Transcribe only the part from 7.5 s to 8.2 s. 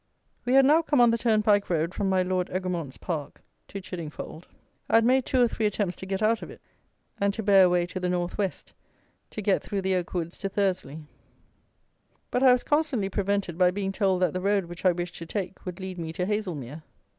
away to the